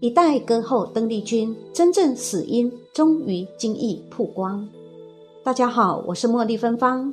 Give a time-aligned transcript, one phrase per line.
[0.00, 4.68] 一代歌后邓丽君真正死因终于经已曝光。
[5.42, 7.12] 大家好，我是茉莉芬芳。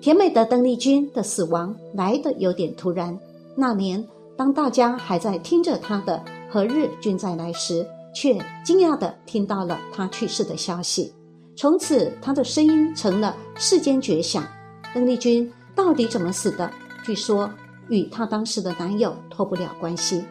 [0.00, 3.16] 甜美的邓丽君的死亡来得有点突然。
[3.54, 4.04] 那年，
[4.36, 6.20] 当大家还在听着她的
[6.52, 11.12] 《何日君再来》时，却惊讶地听到了她去世的消息。
[11.56, 14.44] 从此，她的声音成了世间绝响。
[14.92, 16.68] 邓丽君到底怎么死的？
[17.04, 17.48] 据说
[17.88, 20.24] 与她当时的男友脱不了关系。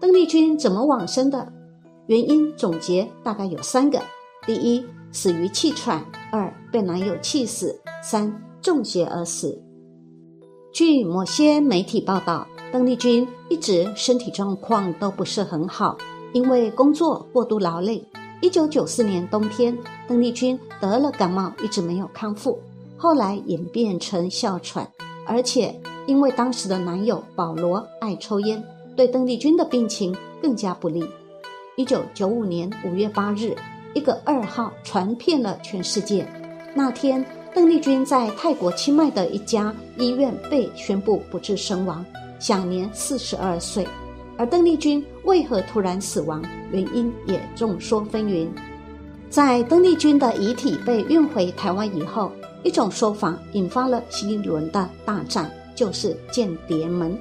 [0.00, 1.46] 邓丽君怎么往生的？
[2.06, 4.00] 原因总结大概有三个：
[4.46, 4.82] 第一，
[5.12, 6.00] 死于气喘；
[6.32, 7.68] 二，被男友气死；
[8.02, 9.62] 三，中邪而死。
[10.72, 15.98] 据某些媒体报道，邓丽君一直身体状况都不是很好，
[16.32, 18.02] 因为工作过度劳累。
[18.40, 19.76] 一九九四年冬天，
[20.08, 22.58] 邓丽君得了感冒，一直没有康复，
[22.96, 24.90] 后来演变成哮喘，
[25.26, 28.64] 而且因为当时的男友保罗爱抽烟。
[28.96, 31.04] 对邓丽君的病情更加不利。
[31.76, 33.54] 一九九五年五月八日，
[33.94, 36.26] 一个噩耗传遍了全世界。
[36.74, 37.24] 那天，
[37.54, 42.04] 邓丽君在泰国清迈的一家医院被宣布不治身亡，
[42.38, 43.86] 享年四十二岁。
[44.36, 48.48] 而邓丽君为何突然死亡，原因也众说纷纭。
[49.28, 52.30] 在邓丽君的遗体被运回台湾以后，
[52.62, 57.16] 一种说法引发了新一轮的大战，就是间谍门。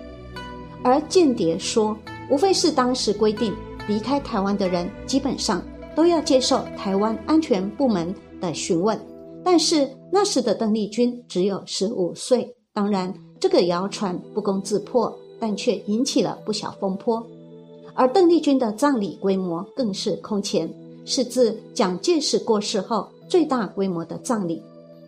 [0.84, 1.96] 而间谍说，
[2.30, 3.54] 无非是当时规定，
[3.88, 5.62] 离开台湾的人基本上
[5.96, 9.00] 都要接受台湾安全部门的询问。
[9.44, 17.26] 但是那时的邓丽君只有十五岁，当然这个谣传不攻自破，但却引起了不小风波。
[17.96, 20.72] 而邓丽君的葬礼规模更是空前，
[21.04, 24.62] 是自蒋介石过世后最大规模的葬礼。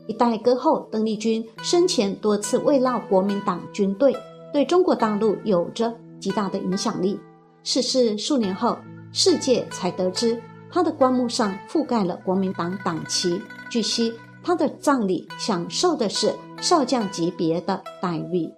[0.08, 4.14] 一代歌后邓丽君生前多次慰劳国民党军队。
[4.54, 7.20] 对中国大陆有着极大的影响力。
[7.64, 8.78] 逝世数年后，
[9.14, 13.42] 世界才得知他的棺木上覆盖了国民党党旗。
[13.70, 14.14] 据悉，
[14.44, 18.52] 他的葬礼享受的是少将级别的待遇。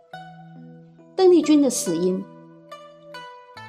[1.15, 2.23] 邓丽君的死因，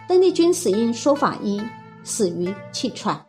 [0.08, 1.60] 邓丽君死因说法一：
[2.02, 3.20] 死于气喘。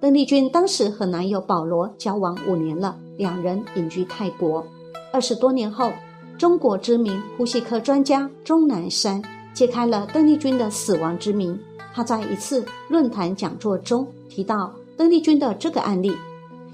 [0.00, 4.66] 邓丽君当时和男友保罗交往五年了，两人隐居泰国。
[5.12, 5.90] 二十多年后。
[6.38, 9.20] 中国知名呼吸科专家钟南山
[9.52, 11.52] 揭开了邓丽君的死亡之谜。
[11.92, 16.16] 他在一次论坛讲座中提到邓丽君的这个案例。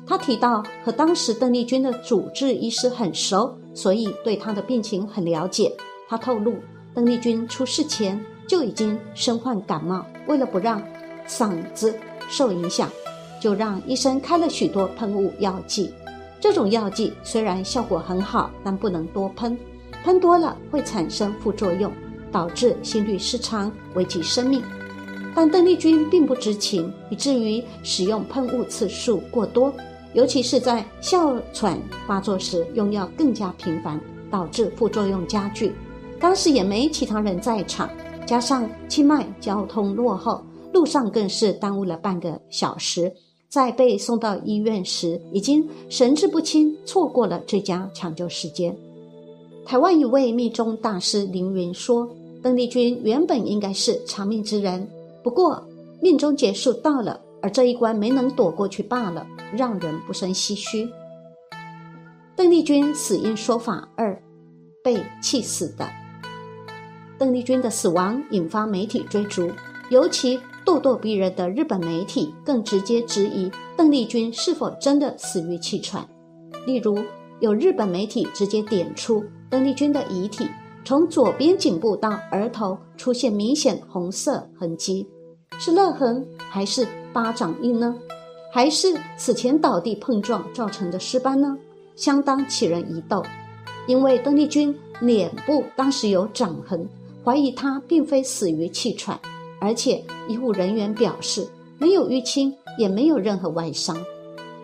[0.07, 5.75] 他提到和当时邓丽君的主治医师很熟，所以对她的病情很了解。
[6.07, 6.57] 他透露，
[6.95, 10.83] 邓丽君出事前就已经身患感冒，为了不让
[11.27, 11.99] 嗓子
[12.29, 12.91] 受影响，
[13.41, 15.91] 就让医生开了许多喷雾药剂。
[16.45, 19.57] 这种药剂虽然效果很好，但不能多喷，
[20.05, 21.91] 喷多了会产生副作用，
[22.31, 24.63] 导致心律失常，危及生命。
[25.35, 29.73] 但邓丽君并不知情，以至于使用喷雾次数过多，
[30.13, 33.99] 尤其是在哮喘发作时用药更加频繁，
[34.31, 35.73] 导致副作用加剧。
[36.21, 37.89] 当时也没其他人在场，
[38.27, 40.45] 加上清迈交通落后，
[40.75, 43.11] 路上更是耽误了半个小时。
[43.55, 48.77] 在被送到医院时，已经神志不清，错过了最佳抢救时间。
[49.65, 52.11] 台湾一位密宗大师凌云说
[52.43, 54.85] ：“邓丽君原本应该是长命之人，
[55.23, 55.65] 不过
[56.01, 59.25] 命中结束到了，而这一关没能躲过去罢了，
[59.57, 60.89] 让人不胜唏嘘。”
[62.35, 64.21] 邓丽君死因说法二：
[64.83, 65.89] 被气死的。
[67.17, 69.49] 邓丽君的死亡引发媒体追逐，
[69.91, 70.41] 尤其。
[70.65, 76.07] 咄咄逼人的日本媒体更直接质疑邓丽君是否真的死于气喘。
[76.67, 76.99] 例如，
[77.41, 80.49] 有日本媒体直接点出邓丽君的遗体
[80.85, 85.07] 从左边颈部到额头出现明显红色痕迹，
[85.59, 87.95] 是勒痕还是巴掌印呢？
[88.51, 91.59] 还是此前倒地碰撞造成的尸斑呢？
[91.97, 93.23] 相当起人疑窦。
[93.87, 96.89] 因为邓丽君脸部当时有掌痕，
[97.23, 99.21] 怀疑她并非死于气喘。
[99.65, 101.49] 而且医护人员表示，
[101.79, 103.97] 没有淤青，也没有任何外伤。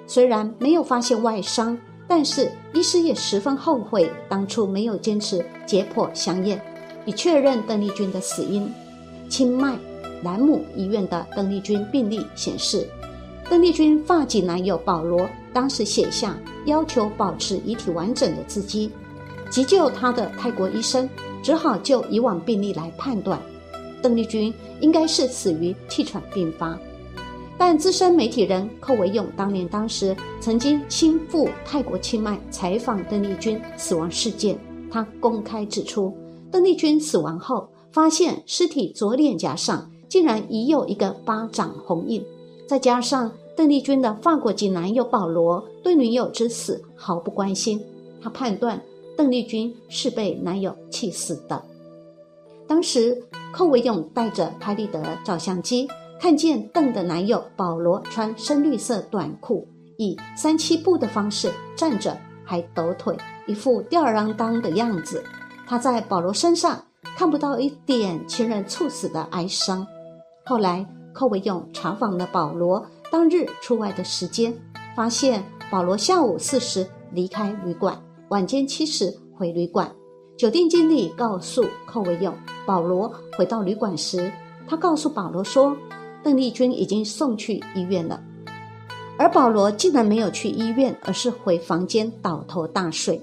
[0.07, 6.63] 虽然没有发现外伤，但是医师也十分后悔当初没有坚持解剖相验，
[7.07, 8.71] 以确认邓丽君的死因。
[9.31, 9.75] 清迈
[10.23, 12.87] 兰姆医院的邓丽君病历显示，
[13.49, 16.37] 邓丽君发迹男友保罗当时写下
[16.67, 18.91] 要求保持遗体完整的字迹，
[19.49, 21.09] 急救他的泰国医生
[21.43, 23.41] 只好就以往病例来判断。
[24.03, 26.79] 邓丽君应该是死于气喘病发，
[27.59, 34.59] 但资深媒体人寇维勇当年当时曾经亲赴泰国清迈采访邓丽君死亡事件，
[34.91, 36.13] 他公开指出，
[36.51, 42.25] 邓丽君死亡后发现尸体左脸颊上竟然已有一个巴掌红印，
[42.67, 47.81] 再加上邓丽君的法国籍男友保罗对女友之死毫不关心，
[48.23, 48.81] 他判断
[49.17, 51.63] 邓丽君是被男友气死的。
[52.71, 53.21] 当时
[53.53, 55.89] 寇维勇带着拍立得照相机，
[56.21, 59.67] 看见邓的男友保罗穿深绿色短裤，
[59.99, 63.17] 以三七步的方式站着，还抖腿，
[63.49, 65.25] 一副吊儿郎当的样子。
[65.67, 66.81] 他在保罗身上
[67.17, 69.85] 看不到一点情人猝死的哀伤。
[70.47, 74.55] 后来，寇维勇查访了保罗当日出外的时间，
[74.95, 79.93] 发现保罗下午四时离开旅馆，晚间七时回旅馆。
[80.41, 82.35] 酒店经理告诉寇维勇，
[82.65, 84.33] 保罗回到旅馆时，
[84.67, 85.77] 他告诉保罗说，
[86.23, 88.19] 邓丽君已经送去医院了。
[89.19, 93.21] 而保罗竟然没有去医院，而是回房间倒头大睡。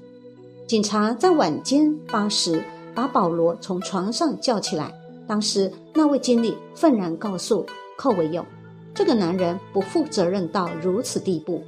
[0.68, 4.94] 警察在晚间八时把保罗从床上叫起来。
[5.26, 7.66] 当时，那位经理愤然告诉
[7.98, 8.46] 寇维勇
[8.94, 11.64] ：“这个男人不负责任到如此地步。”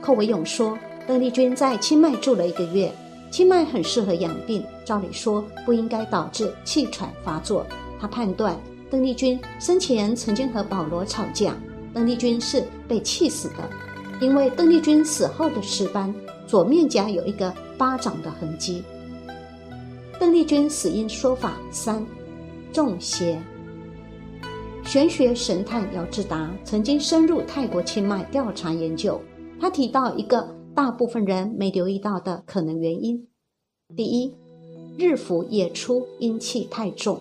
[0.00, 2.92] 寇维勇说：“邓丽君在清迈住了一个月，
[3.30, 7.66] 清迈很适合养病，照理说不应该导致气喘发作。
[8.00, 8.58] 他判断
[8.90, 11.54] 邓丽君生前曾经和保罗吵架，
[11.92, 13.68] 邓丽君是被气死的，
[14.20, 16.14] 因为邓丽君死后的尸斑
[16.46, 18.82] 左面颊有一个巴掌的痕迹。”
[20.18, 22.04] 邓丽君死因说法三。
[22.72, 23.40] 中邪。
[24.84, 29.20] 玄学神探姚志达曾经深入泰国清迈调查研究，
[29.60, 30.48] 他提到一个
[30.78, 33.26] 大部分人没留意到的可能原因：
[33.96, 34.32] 第一，
[34.96, 37.20] 日伏夜出，阴气太重。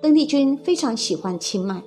[0.00, 1.82] 邓丽君非常喜欢清迈，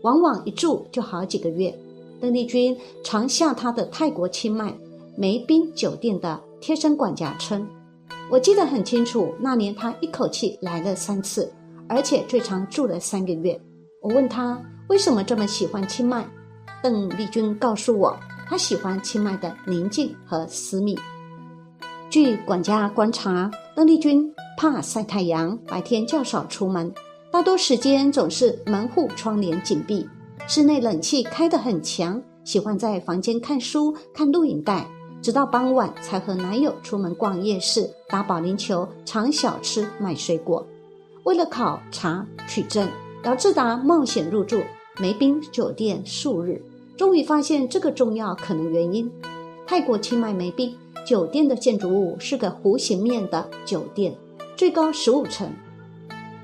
[0.00, 1.78] 往往一住就好几个月。
[2.22, 4.74] 邓丽君常向她的泰国清迈
[5.14, 7.68] 梅宾酒店的贴身管家称
[8.32, 11.52] ：“我记得很清楚，那年她一口气来了三次。”
[11.86, 13.60] 而且最长住了三个月。
[14.00, 14.58] 我问他
[14.88, 16.26] 为什么这么喜欢清迈，
[16.82, 18.18] 邓丽君告诉我，
[18.50, 20.98] 她喜欢清迈的宁静和私密。
[22.10, 26.92] 据管家观察，邓丽君怕晒太阳，白天较少出门，
[27.30, 30.04] 大多时间总是门户窗帘紧闭，
[30.48, 34.84] 室内冷气开得很强，喜欢在房间看书、看录影带，
[35.22, 40.66] 直到傍晚才和男友出门逛夜市、打保龄球、尝小吃、买水果。
[41.22, 42.88] 为了考察取证，
[43.22, 44.60] 姚志达冒险入住
[44.98, 46.60] 梅宾酒店数日，
[47.00, 49.10] 终于发现这个重要可能原因。
[49.66, 50.76] 泰国清迈梅宾
[51.06, 54.14] 酒店的建筑物是个弧形面的酒店，
[54.54, 55.50] 最高十五层，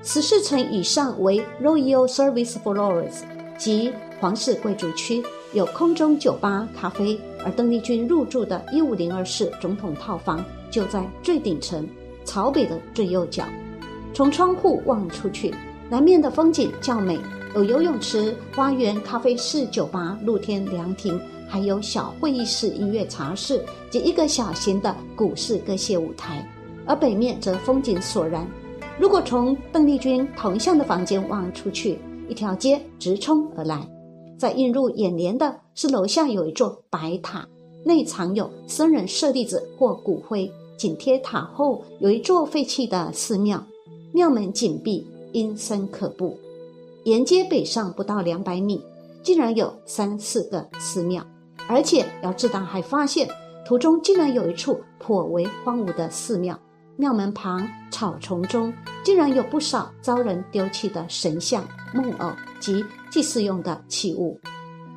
[0.01, 3.21] 十四层以上为 Royal Service Floors
[3.55, 5.23] 及皇室贵族区，
[5.53, 7.21] 有空中酒吧、咖啡。
[7.45, 11.87] 而邓丽君入住的一五零二室总统套房就在最顶层，
[12.25, 13.43] 朝北的最右角。
[14.11, 15.53] 从窗户望出去，
[15.87, 17.19] 南面的风景较美，
[17.57, 26.47] 有游泳池、花园、咖啡室、酒吧、露天凉亭，还有小会议室、音乐茶室及一个小型的古式歌榭舞台。
[26.85, 28.47] 而北面则风景索然。
[28.99, 31.97] 如果从邓丽君铜像的房间望出去，
[32.29, 33.89] 一条街直冲而来，
[34.37, 37.43] 在映入眼帘的是楼下有一座白塔，
[37.83, 43.65] 内藏有僧人舍利子或骨灰；紧贴塔后有一座废弃的寺庙。
[44.13, 46.37] 庙门紧闭，阴森可怖。
[47.07, 48.85] 沿街北上不到两百米，
[49.23, 51.25] 竟然有三四个寺庙，
[51.65, 53.25] 而且姚志达还发现
[53.65, 56.59] 途中竟然有一处颇为荒芜的寺庙，
[56.97, 58.73] 庙门旁草丛中
[59.05, 64.37] 竟然有不少遭人丢弃的神像、木偶及祭祀用的器物。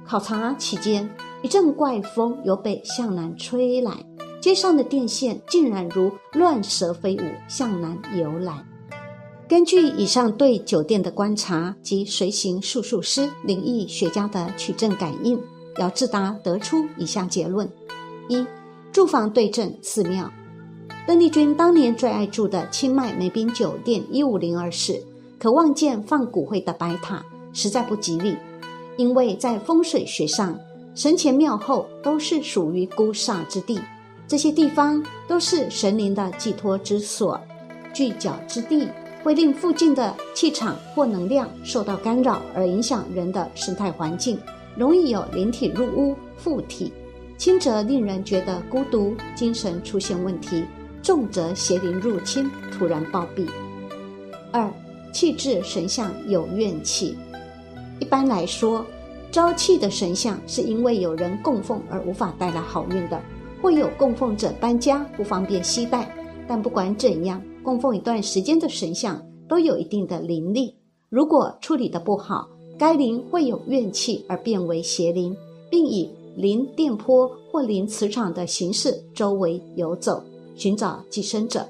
[0.05, 1.09] 考察期间，
[1.43, 3.93] 一阵怪风由北向南吹来，
[4.41, 8.61] 街上的电线竟然如乱蛇飞舞向南游来。
[9.51, 15.37] 根据以上对酒店的观察及随行术数师、灵异学家的取证感应，
[15.79, 17.69] 姚志达得出以下结论：
[18.29, 18.47] 一、
[18.93, 20.31] 住房对正寺庙。
[21.05, 25.03] 邓丽君当年最爱住的清迈梅宾酒店一五零二室，
[25.37, 27.21] 可望见放骨灰的白塔，
[27.53, 28.37] 实在不吉利。
[28.97, 30.57] 因为在风水学上，
[30.95, 33.81] 神前庙后都是属于孤煞之地，
[34.29, 37.41] 这些地方都是神灵的寄托之所、
[37.93, 38.87] 聚脚之地。
[39.23, 44.39] 会令附近的气场或能量受到干扰，而影响人的生态环境，
[44.77, 46.91] 容易有灵体入屋附体；
[47.37, 50.63] 轻则令人觉得孤独，精神出现问题；
[51.03, 53.47] 重则邪灵入侵，突然暴毙。
[54.53, 54.73] 二、
[55.13, 57.17] 气质神像有怨气。
[57.99, 58.85] 一般来说，
[59.31, 63.21] 招气的神像是因为有人供奉而无法带来好运的，
[63.61, 66.11] 或有供奉者搬家不方便携带。
[66.49, 67.41] 但不管怎样。
[67.63, 70.75] 供奉一段时间的神像都有一定的灵力，
[71.09, 72.49] 如果处理的不好，
[72.79, 75.37] 该灵会有怨气而变为邪灵，
[75.71, 80.23] 并以灵电波或灵磁场的形式周围游走，
[80.55, 81.67] 寻找寄生者。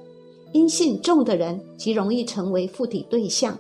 [0.53, 3.57] 阴性重的人极容易成为附体对象。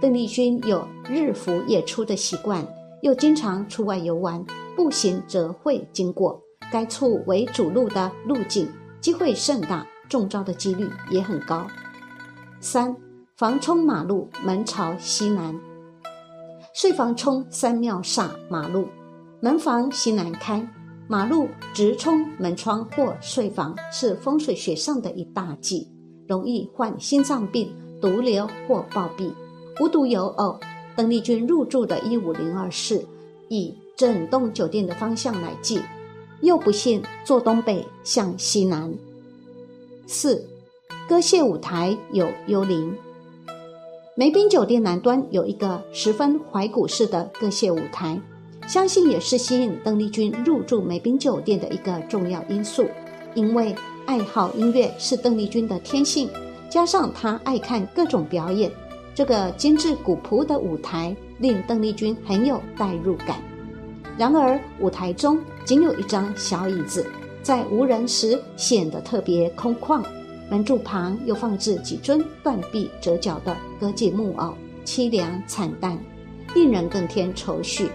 [0.00, 2.66] 邓丽君有日伏夜出的习惯，
[3.02, 4.44] 又经常出外游玩，
[4.76, 6.40] 步行则会经过
[6.70, 8.68] 该处为主路的路径，
[9.00, 11.66] 机会甚大，中招的几率也很高。
[12.60, 12.94] 三
[13.36, 15.54] 房冲马路门朝西南，
[16.74, 18.88] 睡房冲三庙煞马路，
[19.40, 20.66] 门房西南开，
[21.06, 25.88] 马路直冲门窗或睡房，是风水学上的一大忌。
[26.28, 29.32] 容易患心脏病、毒瘤或暴毙。
[29.80, 30.58] 无独有偶，
[30.96, 33.06] 邓丽君入住的一五零二室，
[33.48, 35.80] 以整栋酒店的方向来记，
[36.40, 38.92] 又不幸坐东北向西南。
[40.06, 40.46] 四，
[41.08, 42.96] 歌榭舞台有幽灵。
[44.14, 48.18] 梅宾酒店南端有一个十分怀古式的歌榭舞台，
[48.66, 52.86] 相信也是吸引邓丽君入住梅宾酒店的一个重要因素，
[53.34, 53.74] 因为。
[54.06, 56.30] 爱好音乐是邓丽君的天性，
[56.70, 58.70] 加上她爱看各种表演，
[59.16, 63.42] 这个精致古朴的舞台令邓丽君很有代入感。
[64.16, 67.04] 然而，舞台中仅有一张小椅子，
[67.46, 70.04] 在无人时显得特别空旷。
[70.50, 74.52] 门柱旁又放置几尊断臂折角的歌妓木偶，
[74.84, 75.96] 凄凉惨淡，
[76.56, 77.88] 令人更添愁绪。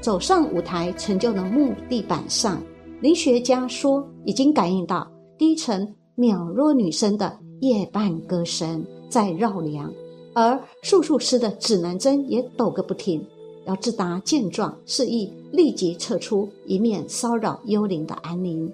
[0.00, 2.62] 走上舞台成就的木地板上，
[3.02, 5.06] 林学家说已经感应到。
[5.36, 9.92] 低沉渺弱女声的夜半歌声在绕梁，
[10.34, 13.22] 而术数师的指南针也抖个不停。
[13.68, 18.72] 姚志达见状，示意立即撤出，以免骚扰幽灵的安宁。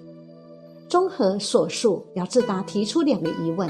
[0.87, 3.69] 综合所述，姚志达提出两个疑问：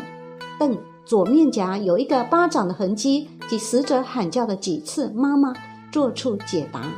[0.59, 5.51] 邓左面颊有一个巴掌的痕迹，及死者喊叫的几次，妈妈
[5.91, 6.93] 做出解答。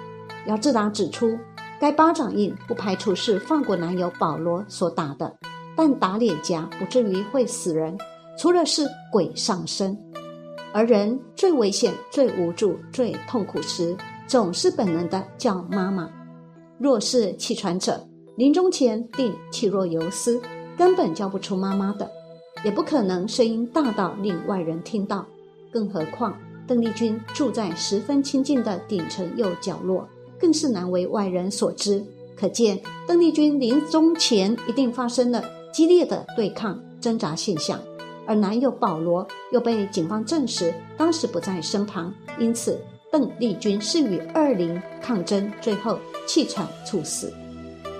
[0.47, 1.39] 姚志达指出，
[1.79, 5.33] 该巴掌印不排除是放过男友保罗所打的。
[5.73, 7.97] 但打脸颊不至于会死人，
[8.37, 9.97] 除了是鬼上身。
[10.73, 13.95] 而人最危险、最无助、最痛苦时，
[14.27, 16.09] 总是本能的叫妈妈。
[16.77, 18.05] 若是气喘者，
[18.35, 20.39] 临终前定气若游丝，
[20.77, 22.09] 根本叫不出妈妈的，
[22.63, 25.25] 也不可能声音大到令外人听到。
[25.71, 30.07] 更何况邓丽君住在十分清静的顶层右角落，
[30.39, 32.03] 更是难为外人所知。
[32.35, 35.43] 可见邓丽君临终前一定发生了。
[35.73, 37.79] 激烈的对抗挣扎现象，
[38.25, 42.79] 而男友保罗又被警方证实当时不在身旁，因此
[43.09, 47.33] 邓丽君是与二零抗争，最后气喘猝死。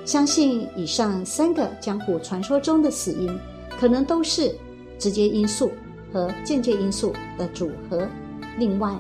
[0.06, 3.38] 相信以上三个江湖传说中的死因，
[3.80, 4.54] 可能都是
[5.00, 5.72] 直接因素
[6.12, 8.08] 和间接因素的组合。
[8.58, 8.94] 另外，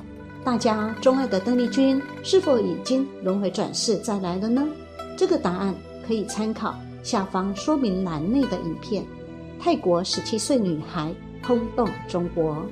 [0.43, 4.65] 大家钟爱的邓丽君是否已经轮回转世再来了呢？
[5.17, 5.75] 这个答案
[6.07, 6.75] 可以参考。
[7.03, 9.05] 下方说明栏内的影片，
[9.59, 12.65] 泰国十七岁女孩轰动中国。